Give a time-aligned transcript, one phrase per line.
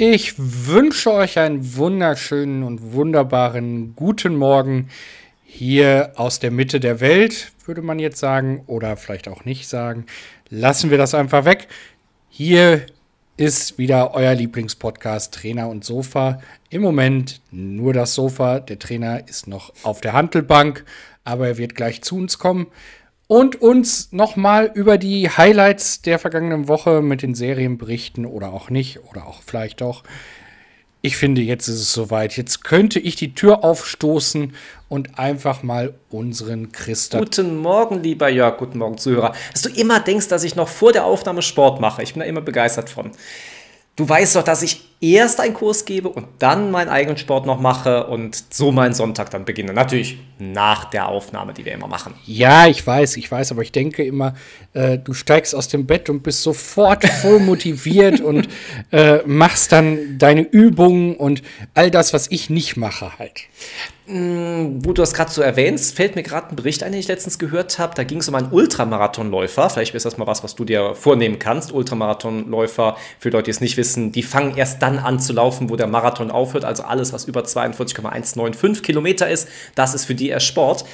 [0.00, 4.90] Ich wünsche euch einen wunderschönen und wunderbaren guten Morgen
[5.44, 10.06] hier aus der Mitte der Welt, würde man jetzt sagen, oder vielleicht auch nicht sagen.
[10.50, 11.66] Lassen wir das einfach weg.
[12.28, 12.86] Hier
[13.36, 16.42] ist wieder euer Lieblingspodcast Trainer und Sofa.
[16.70, 18.60] Im Moment nur das Sofa.
[18.60, 20.84] Der Trainer ist noch auf der Handelbank,
[21.24, 22.68] aber er wird gleich zu uns kommen
[23.28, 28.70] und uns nochmal über die Highlights der vergangenen Woche mit den Serien berichten oder auch
[28.70, 30.02] nicht oder auch vielleicht doch.
[31.00, 32.36] Ich finde, jetzt ist es soweit.
[32.36, 34.54] Jetzt könnte ich die Tür aufstoßen
[34.88, 37.18] und einfach mal unseren Christa.
[37.18, 38.56] Guten Morgen, lieber Jörg.
[38.56, 39.32] Guten Morgen, Zuhörer.
[39.52, 42.02] Dass du immer denkst, dass ich noch vor der Aufnahme Sport mache.
[42.02, 43.12] Ich bin da immer begeistert von.
[43.94, 47.60] Du weißt doch, dass ich erst einen Kurs gebe und dann meinen eigenen Sport noch
[47.60, 49.72] mache und so meinen Sonntag dann beginne.
[49.72, 52.14] Natürlich nach der Aufnahme, die wir immer machen.
[52.26, 54.34] Ja, ich weiß, ich weiß, aber ich denke immer,
[54.72, 58.48] äh, du steigst aus dem Bett und bist sofort voll motiviert und
[58.90, 61.42] äh, machst dann deine Übungen und
[61.74, 63.42] all das, was ich nicht mache halt.
[64.10, 67.08] Mm, wo du das gerade so erwähnst, fällt mir gerade ein Bericht ein, den ich
[67.08, 67.94] letztens gehört habe.
[67.94, 69.68] Da ging es um einen Ultramarathonläufer.
[69.68, 71.72] Vielleicht ist das mal was, was du dir vornehmen kannst.
[71.72, 75.76] Ultramarathonläufer, für Leute, die es nicht wissen, die fangen erst dann an zu laufen, wo
[75.76, 76.64] der Marathon aufhört.
[76.64, 80.86] Also alles, was über 42,195 Kilometer ist, das ist für die erst Sport.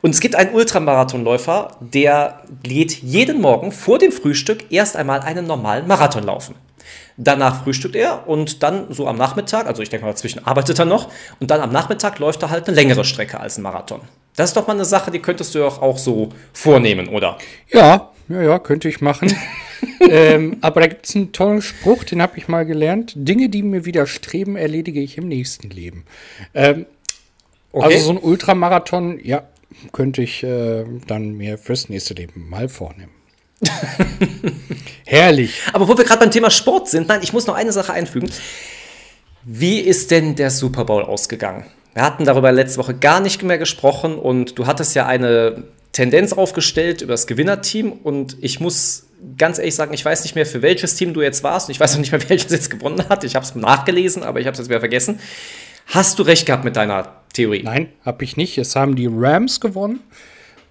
[0.00, 5.46] Und es gibt einen Ultramarathonläufer, der geht jeden Morgen vor dem Frühstück erst einmal einen
[5.46, 6.54] normalen Marathon laufen.
[7.16, 10.84] Danach frühstückt er und dann so am Nachmittag, also ich denke mal, dazwischen arbeitet er
[10.84, 11.10] noch
[11.40, 14.00] und dann am Nachmittag läuft er halt eine längere Strecke als ein Marathon.
[14.36, 17.38] Das ist doch mal eine Sache, die könntest du doch auch so vornehmen, oder?
[17.70, 19.34] Ja, ja, ja, könnte ich machen.
[20.08, 23.12] ähm, aber da gibt es einen tollen Spruch, den habe ich mal gelernt.
[23.14, 26.04] Dinge, die mir widerstreben, erledige ich im nächsten Leben.
[26.54, 26.86] Ähm,
[27.72, 27.94] okay.
[27.94, 29.42] Also so ein Ultramarathon, ja,
[29.92, 33.12] könnte ich äh, dann mir fürs nächste Leben mal vornehmen.
[35.06, 35.60] Herrlich.
[35.72, 38.30] Aber wo wir gerade beim Thema Sport sind, nein, ich muss noch eine Sache einfügen.
[39.44, 41.66] Wie ist denn der Super Bowl ausgegangen?
[41.94, 46.32] Wir hatten darüber letzte Woche gar nicht mehr gesprochen und du hattest ja eine Tendenz
[46.32, 49.06] aufgestellt über das Gewinnerteam und ich muss
[49.36, 51.80] ganz ehrlich sagen, ich weiß nicht mehr, für welches Team du jetzt warst und ich
[51.80, 53.24] weiß auch nicht mehr, welches jetzt gewonnen hat.
[53.24, 55.20] Ich habe es nachgelesen, aber ich habe es jetzt wieder vergessen.
[55.86, 57.62] Hast du recht gehabt mit deiner Theorie?
[57.62, 58.56] Nein, habe ich nicht.
[58.56, 60.00] Es haben die Rams gewonnen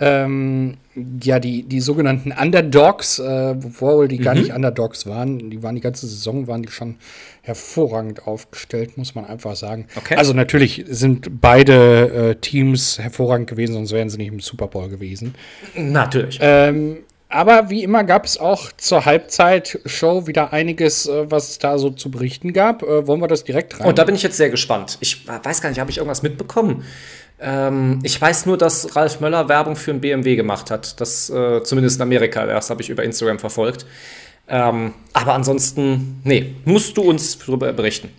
[0.01, 0.77] ähm,
[1.21, 4.23] ja, die, die sogenannten Underdogs, äh, obwohl die mhm.
[4.23, 6.95] gar nicht Underdogs waren, die waren die ganze Saison, waren die schon
[7.43, 9.85] hervorragend aufgestellt, muss man einfach sagen.
[9.95, 10.15] Okay.
[10.15, 14.89] Also natürlich sind beide äh, Teams hervorragend gewesen, sonst wären sie nicht im Super Bowl
[14.89, 15.35] gewesen.
[15.75, 16.39] Natürlich.
[16.41, 16.97] Ähm,
[17.31, 21.89] aber wie immer gab es auch zur Halbzeitshow wieder einiges, äh, was es da so
[21.89, 22.83] zu berichten gab.
[22.83, 23.87] Äh, wollen wir das direkt rein?
[23.87, 24.97] Und da bin ich jetzt sehr gespannt.
[24.99, 26.83] Ich weiß gar nicht, habe ich irgendwas mitbekommen?
[27.39, 31.01] Ähm, ich weiß nur, dass Ralf Möller Werbung für ein BMW gemacht hat.
[31.01, 32.45] Das äh, zumindest in Amerika.
[32.45, 33.85] Das habe ich über Instagram verfolgt.
[34.47, 38.09] Ähm, aber ansonsten, nee, musst du uns darüber berichten.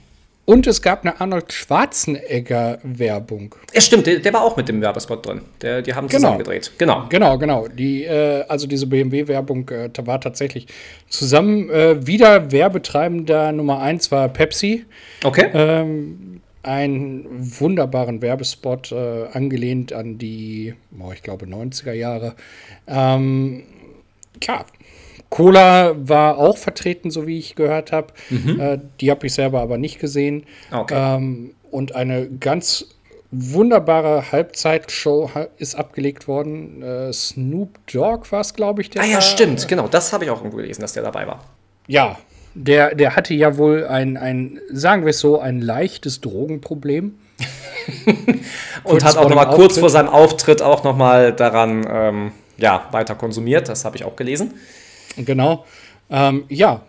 [0.45, 3.55] Und es gab eine Arnold Schwarzenegger-Werbung.
[3.73, 5.43] Ja, stimmt, der, der, war auch mit dem Werbespot drin.
[5.61, 6.19] Der, die haben genau.
[6.19, 6.73] zusammen gedreht.
[6.79, 7.07] Genau.
[7.11, 7.69] Genau, genau.
[7.69, 10.67] Die, äh, also diese BMW-Werbung äh, war tatsächlich
[11.09, 11.71] zusammen.
[11.71, 14.85] Äh, wieder Werbetreibender Nummer 1 war Pepsi.
[15.23, 15.49] Okay.
[15.55, 17.27] Ähm, einen
[17.61, 22.35] wunderbaren Werbespot äh, angelehnt an die, oh, ich glaube, 90er Jahre.
[22.89, 23.63] Ähm,
[24.43, 24.65] ja,
[25.33, 28.09] Cola war auch vertreten, so wie ich gehört habe.
[28.29, 28.61] Mhm.
[28.61, 30.45] Äh, die habe ich selber aber nicht gesehen.
[30.71, 30.95] Okay.
[30.95, 32.85] Ähm, und eine ganz
[33.31, 36.83] wunderbare Halbzeitshow ist abgelegt worden.
[36.83, 38.91] Äh, Snoop Dogg war es, glaube ich.
[38.91, 39.89] Der ah ja, stimmt, genau.
[39.89, 41.43] Das habe ich auch irgendwo gelesen, dass der dabei war.
[41.87, 42.19] Ja,
[42.53, 47.19] der, der hatte ja wohl ein, ein, sagen wir es so, ein leichtes Drogenproblem.
[48.85, 52.87] und hat auch noch mal kurz vor seinem Auftritt auch noch mal daran ähm, ja,
[52.91, 53.71] weiter konsumiert.
[53.71, 54.53] Das habe ich auch gelesen.
[55.17, 55.65] Genau.
[56.11, 56.83] Ähm, ja,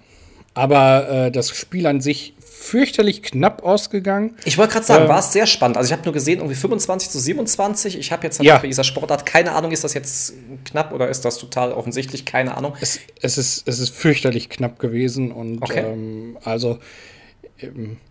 [0.54, 4.38] aber äh, das Spiel an sich fürchterlich knapp ausgegangen.
[4.46, 5.76] Ich wollte gerade sagen, äh, war es sehr spannend.
[5.76, 7.98] Also ich habe nur gesehen, irgendwie 25 zu 27.
[8.00, 8.58] Ich habe jetzt ja.
[8.58, 12.26] bei dieser Sportart keine Ahnung, ist das jetzt knapp oder ist das total offensichtlich?
[12.26, 12.74] Keine Ahnung.
[12.80, 15.82] Es, es ist, es ist fürchterlich knapp gewesen und okay.
[15.86, 16.80] ähm, also ähm,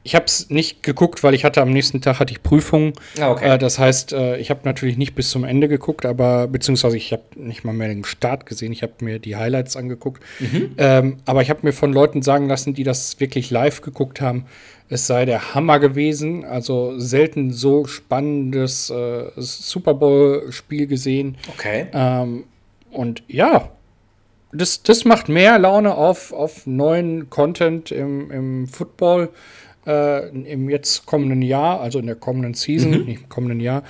[0.02, 2.92] ich habe es nicht geguckt, weil ich hatte am nächsten Tag hatte ich Prüfungen.
[3.20, 3.54] Ah, okay.
[3.54, 7.12] Äh, das heißt, äh, ich habe natürlich nicht bis zum Ende geguckt, aber beziehungsweise ich
[7.12, 8.72] habe nicht mal mehr den Start gesehen.
[8.72, 10.22] Ich habe mir die Highlights angeguckt.
[10.38, 10.74] Mhm.
[10.78, 14.46] Ähm, aber ich habe mir von Leuten sagen lassen, die das wirklich live geguckt haben,
[14.88, 16.44] es sei der Hammer gewesen.
[16.44, 21.36] Also selten so spannendes äh, Super Bowl-Spiel gesehen.
[21.48, 21.86] Okay.
[21.92, 22.44] Ähm,
[22.90, 23.70] und ja,
[24.52, 29.30] das, das macht mehr Laune auf, auf neuen Content im, im Football
[29.86, 33.04] äh, im jetzt kommenden Jahr, also in der kommenden Season, mhm.
[33.04, 33.82] nicht im kommenden Jahr.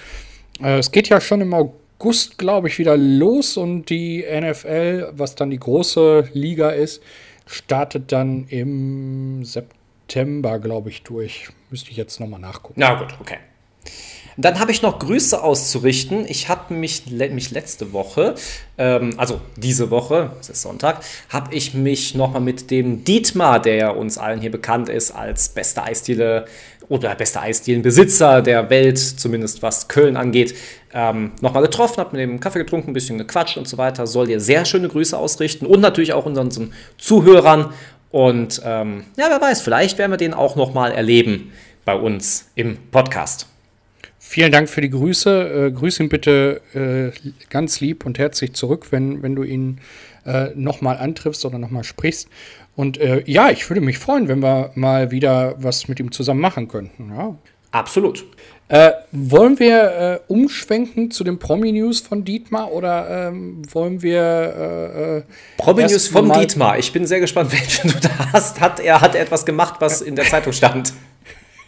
[0.62, 5.34] Äh, es geht ja schon im August, glaube ich, wieder los und die NFL, was
[5.34, 7.02] dann die große Liga ist,
[7.46, 9.82] startet dann im September.
[10.12, 11.48] September, glaube ich, durch.
[11.70, 12.74] Müsste ich jetzt nochmal nachgucken.
[12.76, 13.38] Na gut, okay.
[14.36, 16.24] Dann habe ich noch Grüße auszurichten.
[16.26, 18.34] Ich habe mich, mich letzte Woche,
[18.78, 23.96] ähm, also diese Woche, es ist Sonntag, habe ich mich nochmal mit dem Dietmar, der
[23.96, 26.46] uns allen hier bekannt ist als bester Eisdiele
[26.88, 30.54] oder bester Eisdielenbesitzer der Welt, zumindest was Köln angeht,
[30.92, 34.06] ähm, nochmal getroffen, habe mit dem Kaffee getrunken, ein bisschen gequatscht und so weiter.
[34.06, 37.72] Soll dir sehr schöne Grüße ausrichten und natürlich auch unseren Zuhörern.
[38.10, 41.52] Und ähm, ja, wer weiß, vielleicht werden wir den auch nochmal erleben
[41.84, 43.51] bei uns im Podcast.
[44.32, 45.66] Vielen Dank für die Grüße.
[45.66, 49.78] Äh, grüß ihn bitte äh, ganz lieb und herzlich zurück, wenn, wenn du ihn
[50.24, 52.30] äh, nochmal antriffst oder nochmal sprichst.
[52.74, 56.40] Und äh, ja, ich würde mich freuen, wenn wir mal wieder was mit ihm zusammen
[56.40, 57.12] machen könnten.
[57.14, 57.36] Ja.
[57.72, 58.24] Absolut.
[58.68, 64.22] Äh, wollen wir äh, umschwenken zu den Promi-News von Dietmar oder ähm, wollen wir.
[64.22, 65.22] Äh, äh
[65.58, 66.78] Promi-News vom Dietmar.
[66.78, 68.62] Ich bin sehr gespannt, welchen du da hast.
[68.62, 70.94] Hat er hat etwas gemacht, was in der Zeitung stand?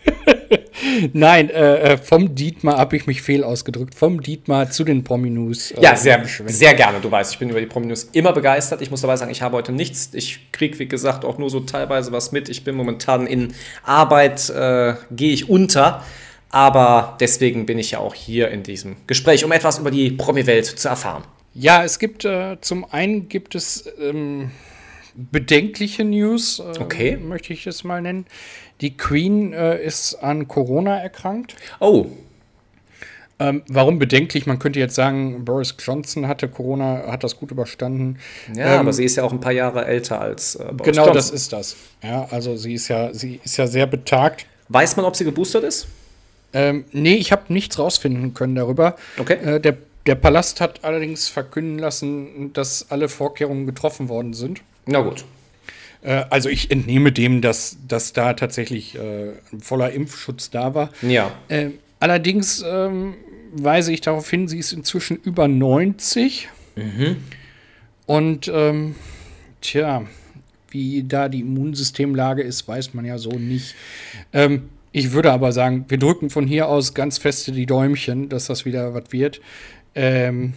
[1.12, 3.94] Nein, äh, äh, vom Dietmar habe ich mich fehl ausgedrückt.
[3.94, 5.70] Vom Dietmar zu den Prominus.
[5.72, 7.00] Äh, ja, sehr, sehr gerne.
[7.00, 8.80] Du weißt, ich bin über die Prominus immer begeistert.
[8.82, 10.10] Ich muss dabei sagen, ich habe heute nichts.
[10.12, 12.48] Ich kriege, wie gesagt, auch nur so teilweise was mit.
[12.48, 16.04] Ich bin momentan in Arbeit, äh, gehe ich unter.
[16.50, 20.66] Aber deswegen bin ich ja auch hier in diesem Gespräch, um etwas über die Promi-Welt
[20.66, 21.24] zu erfahren.
[21.52, 24.50] Ja, es gibt äh, zum einen gibt es ähm,
[25.14, 27.16] bedenkliche News, äh, okay.
[27.16, 28.26] möchte ich es mal nennen.
[28.80, 31.56] Die Queen äh, ist an Corona erkrankt.
[31.80, 32.06] Oh.
[33.38, 34.46] Ähm, warum bedenklich?
[34.46, 38.18] Man könnte jetzt sagen, Boris Johnson hatte Corona, hat das gut überstanden.
[38.54, 41.06] Ja, ähm, aber sie ist ja auch ein paar Jahre älter als äh, Boris Genau,
[41.06, 41.14] Johnson.
[41.14, 41.76] das ist das.
[42.02, 44.46] Ja, also sie ist ja, sie ist ja sehr betagt.
[44.68, 45.88] Weiß man, ob sie geboostert ist?
[46.52, 48.94] Ähm, nee, ich habe nichts rausfinden können darüber.
[49.18, 49.34] Okay.
[49.34, 49.76] Äh, der,
[50.06, 54.62] der Palast hat allerdings verkünden lassen, dass alle Vorkehrungen getroffen worden sind.
[54.86, 55.24] Na gut.
[56.02, 60.90] Äh, also ich entnehme dem, dass, dass da tatsächlich äh, voller Impfschutz da war.
[61.02, 61.32] Ja.
[61.48, 61.70] Äh,
[62.00, 63.14] allerdings ähm,
[63.52, 66.48] weise ich darauf hin, sie ist inzwischen über 90.
[66.76, 67.16] Mhm.
[68.06, 68.94] Und ähm,
[69.60, 70.04] tja,
[70.70, 73.74] wie da die Immunsystemlage ist, weiß man ja so nicht.
[74.32, 78.46] Ähm, ich würde aber sagen, wir drücken von hier aus ganz feste die Däumchen, dass
[78.46, 79.40] das wieder was wird.
[79.94, 80.54] Ähm,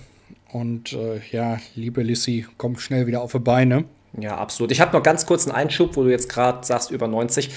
[0.52, 3.86] und äh, ja, liebe Lissy, komm schnell wieder auf die Beine.
[4.20, 4.72] Ja, absolut.
[4.72, 7.52] Ich habe noch ganz kurz einen Einschub, wo du jetzt gerade sagst, über 90.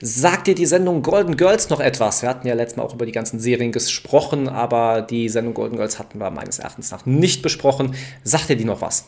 [0.00, 2.22] Sagt dir die Sendung Golden Girls noch etwas?
[2.22, 5.76] Wir hatten ja letztes Mal auch über die ganzen Serien gesprochen, aber die Sendung Golden
[5.76, 7.94] Girls hatten wir meines Erachtens nach nicht besprochen.
[8.24, 9.04] Sagt dir die noch was?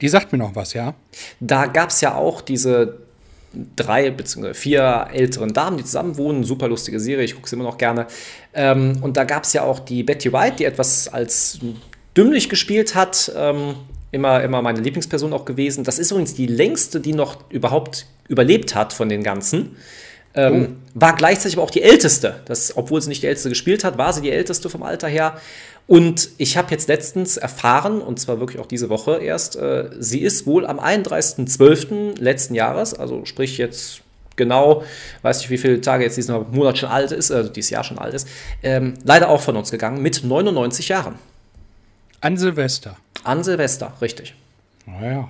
[0.00, 0.94] Die sagt mir noch was, ja.
[1.38, 2.98] Da gab es ja auch diese
[3.76, 4.52] drei bzw.
[4.54, 6.42] vier älteren Damen, die zusammen wohnen.
[6.42, 8.08] Super lustige Serie, ich gucke sie immer noch gerne.
[8.52, 11.60] Ähm, und da gab es ja auch die Betty White, die etwas als
[12.16, 13.30] dümmlich gespielt hat.
[13.36, 13.76] Ähm,
[14.12, 15.82] immer, immer meine Lieblingsperson auch gewesen.
[15.82, 19.76] Das ist übrigens die längste, die noch überhaupt überlebt hat von den ganzen.
[20.34, 21.00] Ähm, oh.
[21.00, 22.40] War gleichzeitig aber auch die älteste.
[22.44, 25.38] Das, obwohl sie nicht die älteste gespielt hat, war sie die älteste vom Alter her.
[25.86, 30.20] Und ich habe jetzt letztens erfahren, und zwar wirklich auch diese Woche erst, äh, sie
[30.20, 32.20] ist wohl am 31.12.
[32.20, 34.02] letzten Jahres, also sprich jetzt
[34.36, 34.84] genau,
[35.22, 37.98] weiß nicht, wie viele Tage jetzt dieser Monat schon alt ist, also dieses Jahr schon
[37.98, 38.28] alt ist,
[38.62, 41.16] ähm, leider auch von uns gegangen mit 99 Jahren.
[42.22, 42.96] An Silvester.
[43.24, 44.34] An Silvester, richtig.
[44.86, 45.28] Naja.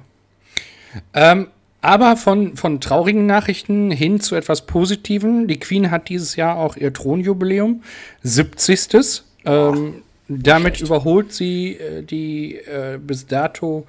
[1.15, 1.49] Ähm,
[1.81, 5.49] aber von, von traurigen Nachrichten hin zu etwas Positiven.
[5.49, 7.83] Die Queen hat dieses Jahr auch ihr Thronjubiläum,
[8.23, 9.23] 70.
[9.45, 10.89] Ähm, damit schlecht.
[10.89, 13.87] überholt sie äh, die äh, bis dato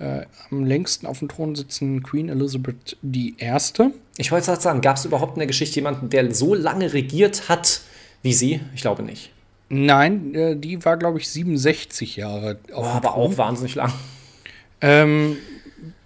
[0.00, 3.34] äh, am längsten auf dem Thron sitzende Queen Elizabeth I.
[4.16, 7.48] Ich wollte gerade sagen, gab es überhaupt in der Geschichte jemanden, der so lange regiert
[7.48, 7.82] hat
[8.22, 8.60] wie sie?
[8.74, 9.30] Ich glaube nicht.
[9.68, 12.58] Nein, äh, die war, glaube ich, 67 Jahre.
[12.72, 13.92] Oh, aber auch wahnsinnig lang.
[14.80, 15.36] Ähm,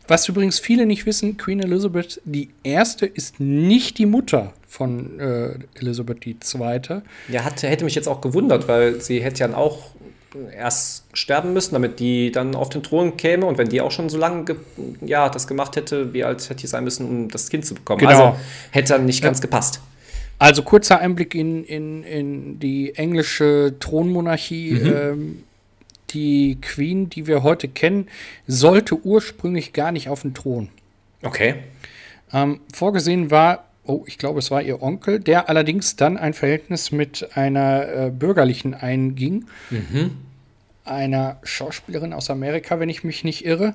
[0.09, 5.55] was übrigens viele nicht wissen, Queen Elizabeth die erste ist nicht die Mutter von äh,
[5.75, 7.03] Elizabeth II.
[7.29, 9.91] Ja, hat, hätte mich jetzt auch gewundert, weil sie hätte ja auch
[10.57, 13.47] erst sterben müssen, damit die dann auf den Thron käme.
[13.47, 14.57] Und wenn die auch schon so lange
[15.01, 18.01] ja, das gemacht hätte, wie alt hätte die sein müssen, um das Kind zu bekommen?
[18.01, 18.11] Genau.
[18.11, 18.37] Also
[18.71, 19.43] hätte dann nicht ganz ja.
[19.43, 19.81] gepasst.
[20.39, 24.73] Also kurzer Einblick in, in, in die englische Thronmonarchie.
[24.73, 24.93] Mhm.
[24.95, 25.45] Ähm,
[26.11, 28.09] die Queen, die wir heute kennen,
[28.47, 30.69] sollte ursprünglich gar nicht auf den Thron.
[31.23, 31.55] Okay.
[32.33, 36.93] Ähm, vorgesehen war, oh, ich glaube, es war ihr Onkel, der allerdings dann ein Verhältnis
[36.93, 39.47] mit einer äh, bürgerlichen einging.
[39.71, 40.19] Mhm.
[40.85, 43.75] Einer Schauspielerin aus Amerika, wenn ich mich nicht irre.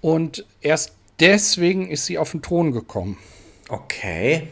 [0.00, 3.18] Und erst deswegen ist sie auf den Thron gekommen.
[3.68, 4.48] Okay.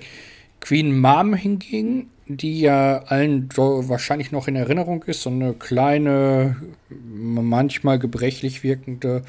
[0.63, 6.57] Queen Mom hingegen, die ja allen wahrscheinlich noch in Erinnerung ist, so eine kleine,
[6.89, 9.23] manchmal gebrechlich wirkende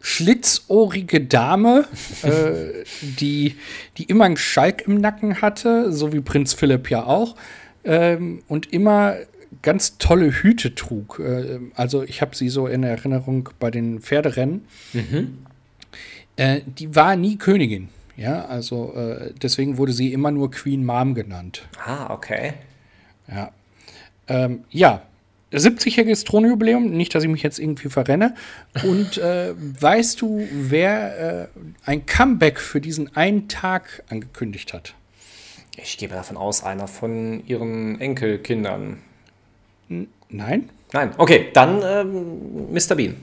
[0.00, 1.84] schlitzohrige Dame,
[2.22, 3.56] äh, die,
[3.96, 7.34] die immer einen Schalk im Nacken hatte, so wie Prinz Philipp ja auch,
[7.84, 9.16] ähm, und immer
[9.62, 11.18] ganz tolle Hüte trug.
[11.18, 14.64] Äh, also ich habe sie so in Erinnerung bei den Pferderennen.
[14.92, 15.38] Mhm.
[16.36, 17.88] Äh, die war nie Königin.
[18.18, 21.68] Ja, also äh, deswegen wurde sie immer nur Queen Mom genannt.
[21.84, 22.54] Ah, okay.
[23.28, 23.52] Ja.
[24.26, 25.02] Ähm, ja,
[25.52, 28.34] 70-jähriges Thronjubiläum, nicht, dass ich mich jetzt irgendwie verrenne.
[28.82, 31.48] Und äh, weißt du, wer äh,
[31.84, 34.94] ein Comeback für diesen einen Tag angekündigt hat?
[35.76, 38.98] Ich gebe davon aus, einer von ihren Enkelkindern.
[39.88, 40.70] N nein?
[40.92, 41.12] Nein.
[41.18, 42.96] Okay, dann ähm, Mr.
[42.96, 43.14] Bean.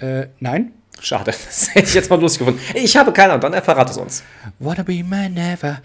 [0.00, 0.72] Äh, nein.
[1.00, 2.60] Schade, das hätte ich jetzt mal lustig gefunden.
[2.74, 4.22] Ich habe keine Ahnung, dann verrat es uns.
[4.58, 5.80] Wanna be my never.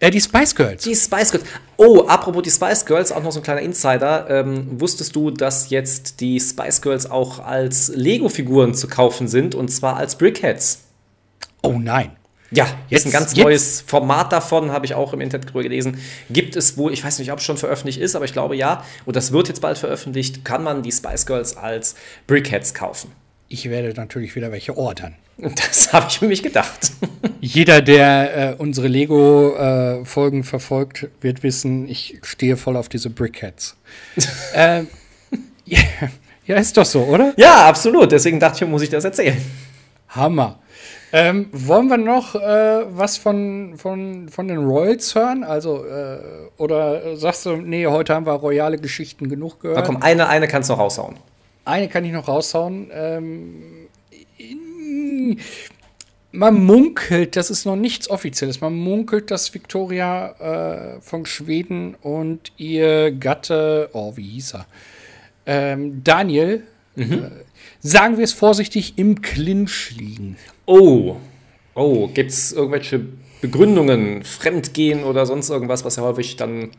[0.00, 0.82] Äh, die Spice Girls.
[0.82, 1.46] Die Spice Girls.
[1.76, 4.28] Oh, apropos die Spice Girls, auch noch so ein kleiner Insider.
[4.28, 9.68] Ähm, wusstest du, dass jetzt die Spice Girls auch als Lego-Figuren zu kaufen sind und
[9.68, 10.84] zwar als Brickheads?
[11.62, 12.16] Oh nein.
[12.54, 15.98] Ja, jetzt, ist ein ganz neues Format davon, habe ich auch im Internet gelesen.
[16.30, 18.84] Gibt es wohl, ich weiß nicht, ob es schon veröffentlicht ist, aber ich glaube ja.
[19.06, 21.94] Und das wird jetzt bald veröffentlicht, kann man die Spice Girls als
[22.26, 23.10] Brickheads kaufen.
[23.48, 25.16] Ich werde natürlich wieder welche ordern.
[25.56, 26.92] Das habe ich für mich gedacht.
[27.40, 33.76] Jeder, der äh, unsere Lego-Folgen äh, verfolgt, wird wissen, ich stehe voll auf diese Brickheads.
[34.54, 34.84] äh,
[35.64, 35.80] ja,
[36.46, 37.32] ja, ist doch so, oder?
[37.36, 38.12] Ja, absolut.
[38.12, 39.40] Deswegen dachte ich, muss ich das erzählen.
[40.14, 40.58] Hammer.
[41.12, 45.44] Ähm, wollen wir noch äh, was von, von, von den Royals hören?
[45.44, 46.18] Also, äh,
[46.56, 49.78] oder sagst du, nee, heute haben wir royale Geschichten genug gehört?
[49.78, 51.16] Na komm, eine, eine kannst du noch raushauen.
[51.64, 52.90] Eine kann ich noch raushauen.
[52.92, 53.88] Ähm,
[56.32, 62.52] man munkelt, das ist noch nichts Offizielles, man munkelt, dass Victoria äh, von Schweden und
[62.56, 64.66] ihr Gatte, oh, wie hieß er?
[65.44, 66.62] Ähm, Daniel,
[66.96, 67.26] mhm.
[67.82, 70.36] Sagen wir es vorsichtig, im Clinch liegen.
[70.66, 71.16] Oh,
[71.74, 73.00] oh, gibt es irgendwelche
[73.40, 76.70] Begründungen, Fremdgehen oder sonst irgendwas, was ja häufig dann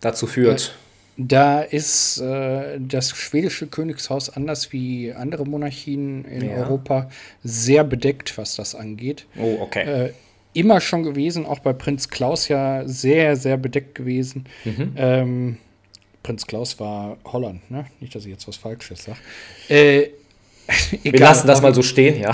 [0.00, 0.74] dazu führt?
[1.18, 6.56] Da ist äh, das schwedische Königshaus anders wie andere Monarchien in ja.
[6.56, 7.10] Europa
[7.42, 9.26] sehr bedeckt, was das angeht.
[9.38, 10.06] Oh, okay.
[10.06, 10.12] Äh,
[10.52, 14.44] immer schon gewesen, auch bei Prinz Klaus ja sehr, sehr bedeckt gewesen.
[14.64, 14.92] Mhm.
[14.96, 15.56] Ähm,
[16.22, 17.86] Prinz Klaus war Holland, ne?
[18.00, 19.18] Nicht, dass ich jetzt was Falsches sage.
[19.68, 20.08] Äh,
[21.02, 22.32] Wir lassen das mal so stehen, ja.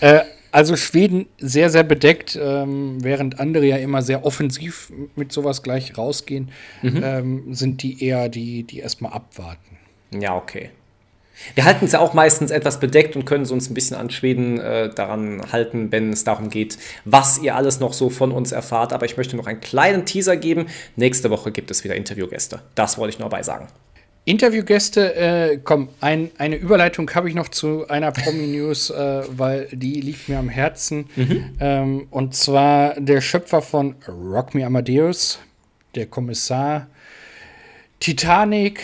[0.00, 0.20] Äh,
[0.50, 5.98] also Schweden sehr, sehr bedeckt, ähm, während andere ja immer sehr offensiv mit sowas gleich
[5.98, 6.50] rausgehen,
[6.82, 7.02] mhm.
[7.04, 9.76] ähm, sind die eher die, die erstmal abwarten.
[10.18, 10.70] Ja, okay.
[11.54, 14.58] Wir halten es ja auch meistens etwas bedeckt und können uns ein bisschen an Schweden
[14.58, 18.92] äh, daran halten, wenn es darum geht, was ihr alles noch so von uns erfahrt.
[18.92, 20.66] Aber ich möchte noch einen kleinen Teaser geben.
[20.96, 22.60] Nächste Woche gibt es wieder Interviewgäste.
[22.74, 23.68] Das wollte ich nur dabei sagen.
[24.28, 30.02] Interviewgäste, äh, komm, ein, eine Überleitung habe ich noch zu einer Promi-News, äh, weil die
[30.02, 31.08] liegt mir am Herzen.
[31.16, 31.56] Mhm.
[31.58, 35.38] Ähm, und zwar der Schöpfer von Rock Me Amadeus,
[35.94, 36.88] der Kommissar,
[38.00, 38.82] Titanic,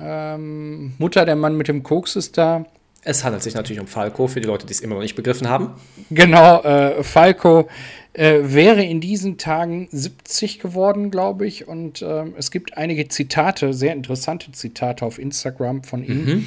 [0.00, 2.64] ähm, Mutter der Mann mit dem Koks ist da.
[3.04, 5.48] Es handelt sich natürlich um Falco, für die Leute, die es immer noch nicht begriffen
[5.48, 5.70] haben.
[6.10, 7.68] Genau, äh, Falco
[8.14, 11.68] äh, wäre in diesen Tagen 70 geworden, glaube ich.
[11.68, 16.24] Und ähm, es gibt einige Zitate, sehr interessante Zitate auf Instagram von ihm.
[16.24, 16.46] Mhm.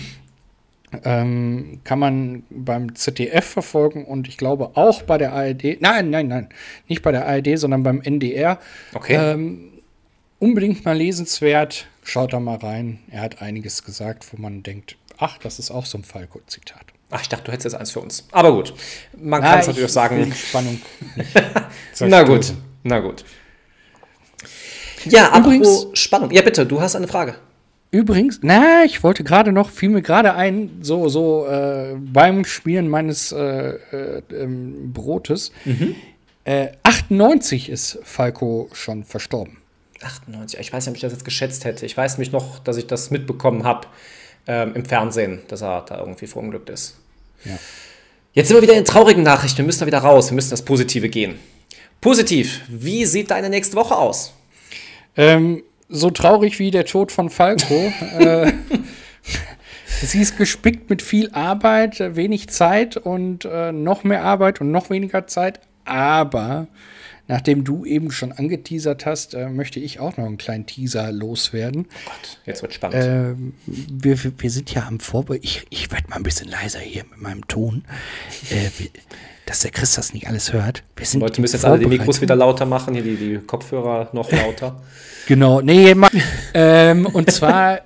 [1.03, 5.81] Ähm, kann man beim ZDF verfolgen und ich glaube auch bei der ARD.
[5.81, 6.47] Nein, nein, nein,
[6.87, 8.59] nicht bei der ARD, sondern beim NDR.
[8.93, 9.15] Okay.
[9.15, 9.73] Ähm,
[10.39, 11.87] unbedingt mal lesenswert.
[12.03, 12.99] Schaut da mal rein.
[13.11, 16.81] Er hat einiges gesagt, wo man denkt, ach, das ist auch so ein Falco-Zitat.
[17.09, 18.27] Ach, ich dachte, du hättest jetzt eins für uns.
[18.31, 18.73] Aber gut,
[19.17, 20.33] man kann es natürlich auch sagen.
[20.33, 20.81] Spannung.
[22.01, 23.23] na gut, na gut.
[25.05, 26.31] Ja, Übrigens, apropos Spannung.
[26.31, 27.35] Ja, bitte, du hast eine Frage.
[27.91, 32.89] Übrigens, na, ich wollte gerade noch, fiel mir gerade ein, so, so äh, beim Spielen
[32.89, 33.39] meines äh,
[33.91, 35.53] äh, ähm, Brotes.
[35.63, 35.95] Mhm.
[36.83, 39.57] 98 äh, ist Falco schon verstorben.
[40.01, 41.85] 98, ich weiß nicht, ob ich das jetzt geschätzt hätte.
[41.85, 43.87] Ich weiß mich noch, dass ich das mitbekommen habe
[44.47, 46.95] ähm, im Fernsehen, dass er da irgendwie verunglückt ist.
[47.43, 47.57] Ja.
[48.33, 49.57] Jetzt sind wir wieder in traurigen Nachrichten.
[49.59, 50.29] Wir müssen da wieder raus.
[50.29, 51.39] Wir müssen das Positive gehen.
[52.01, 54.33] Positiv, wie sieht deine nächste Woche aus?
[55.15, 57.91] Ähm, so traurig wie der Tod von Falco.
[58.19, 58.53] äh,
[60.03, 64.91] sie ist gespickt mit viel Arbeit, wenig Zeit und äh, noch mehr Arbeit und noch
[64.91, 65.59] weniger Zeit.
[65.85, 66.67] Aber
[67.27, 71.87] Nachdem du eben schon angeteasert hast, äh, möchte ich auch noch einen kleinen Teaser loswerden.
[71.89, 73.03] Oh Gott, jetzt wird spannend.
[73.03, 75.39] Äh, wir, wir, sind ja am Vorbei.
[75.41, 77.83] Ich, ich werde mal ein bisschen leiser hier mit meinem Ton.
[78.49, 78.69] Äh,
[79.45, 80.83] dass der Chris das nicht alles hört.
[80.95, 84.09] Wir sind Leute müssen jetzt alle die Mikros wieder lauter machen, hier die, die Kopfhörer
[84.11, 84.81] noch lauter.
[85.27, 85.95] genau, nee,
[86.53, 87.79] ähm, und zwar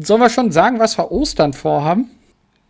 [0.00, 2.10] sollen wir schon sagen, was wir Ostern vorhaben?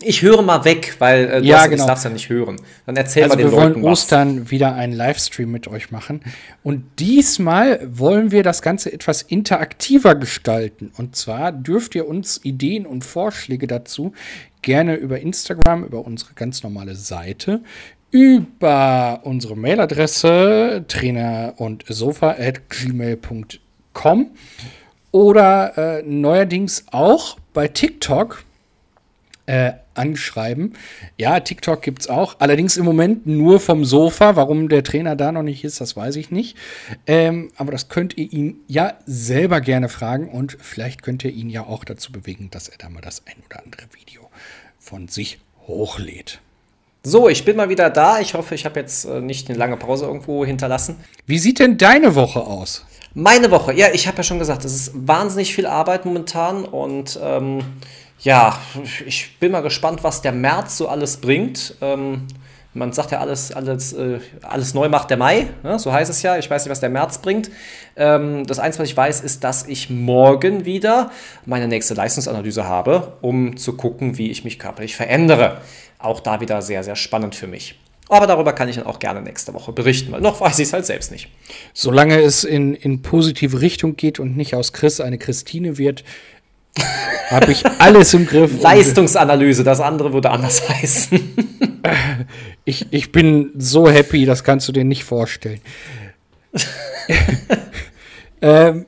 [0.05, 1.83] Ich höre mal weg, weil äh, du Ja, hast, genau.
[1.83, 2.57] ich darf es ja nicht hören.
[2.87, 3.93] Dann erzähl Also mal den wir wollen Leuten was.
[3.93, 6.21] Ostern wieder einen Livestream mit euch machen.
[6.63, 10.93] Und diesmal wollen wir das Ganze etwas interaktiver gestalten.
[10.97, 14.13] Und zwar dürft ihr uns Ideen und Vorschläge dazu
[14.63, 17.61] gerne über Instagram, über unsere ganz normale Seite,
[18.11, 24.31] über unsere Mailadresse trainer und sofa at gmail.com
[25.11, 28.43] oder äh, neuerdings auch bei TikTok
[29.47, 30.75] äh, anschreiben.
[31.19, 32.37] Ja, TikTok gibt es auch.
[32.39, 34.37] Allerdings im Moment nur vom Sofa.
[34.37, 36.57] Warum der Trainer da noch nicht ist, das weiß ich nicht.
[37.07, 41.51] Ähm, aber das könnt ihr ihn ja selber gerne fragen und vielleicht könnt ihr ihn
[41.51, 44.29] ja auch dazu bewegen, dass er da mal das ein oder andere Video
[44.79, 46.41] von sich hochlädt.
[47.07, 48.21] So, ich bin mal wieder da.
[48.21, 50.97] Ich hoffe, ich habe jetzt äh, nicht eine lange Pause irgendwo hinterlassen.
[51.27, 52.87] Wie sieht denn deine Woche aus?
[53.13, 57.19] Meine Woche, ja, ich habe ja schon gesagt, es ist wahnsinnig viel Arbeit momentan und
[57.23, 57.61] ähm,
[58.25, 58.59] ja,
[59.07, 61.77] ich bin mal gespannt, was der März so alles bringt.
[61.81, 62.27] Ähm,
[62.73, 65.79] man sagt ja, alles, alles, äh, alles neu macht der Mai, ne?
[65.79, 66.39] so heißt es ja.
[66.39, 67.51] Ich weiß nicht, was der März bringt.
[67.97, 71.11] Ähm, das Einzige, was ich weiß, ist, dass ich morgen wieder
[71.45, 75.61] meine nächste Leistungsanalyse habe, um zu gucken, wie ich mich körperlich verändere.
[75.99, 77.79] Auch da wieder sehr, sehr spannend für mich.
[78.09, 80.73] Aber darüber kann ich dann auch gerne nächste Woche berichten, weil noch weiß ich es
[80.73, 81.29] halt selbst nicht.
[81.73, 86.05] Solange es in, in positive Richtung geht und nicht aus Chris eine Christine wird,
[87.31, 88.51] habe ich alles im Griff.
[88.63, 91.21] Leistungsanalyse, das andere würde anders heißen.
[92.65, 95.61] Ich, ich bin so happy, das kannst du dir nicht vorstellen.
[98.43, 98.87] ähm,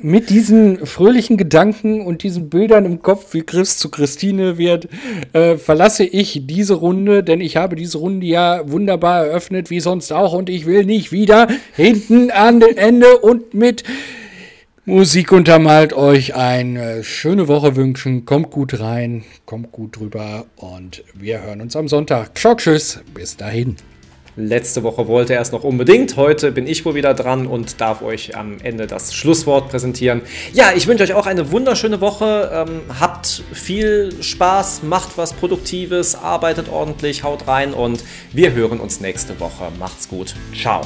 [0.00, 4.88] mit diesen fröhlichen Gedanken und diesen Bildern im Kopf, wie Chris zu Christine wird,
[5.32, 10.12] äh, verlasse ich diese Runde, denn ich habe diese Runde ja wunderbar eröffnet, wie sonst
[10.12, 13.82] auch, und ich will nicht wieder hinten an den Ende und mit
[14.88, 18.24] Musik untermalt euch eine schöne Woche wünschen.
[18.24, 22.38] Kommt gut rein, kommt gut drüber und wir hören uns am Sonntag.
[22.38, 23.76] Ciao, tschüss, bis dahin.
[24.36, 26.16] Letzte Woche wollte er es noch unbedingt.
[26.16, 30.22] Heute bin ich wohl wieder dran und darf euch am Ende das Schlusswort präsentieren.
[30.54, 32.50] Ja, ich wünsche euch auch eine wunderschöne Woche.
[32.50, 39.02] Ähm, habt viel Spaß, macht was Produktives, arbeitet ordentlich, haut rein und wir hören uns
[39.02, 39.70] nächste Woche.
[39.78, 40.34] Macht's gut.
[40.58, 40.80] Ciao.